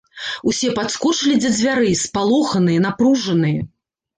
Усе 0.51 0.69
падскочылі 0.77 1.35
да 1.43 1.51
дзвярэй, 1.57 1.95
спалоханыя, 2.05 2.79
напружаныя. 2.89 3.61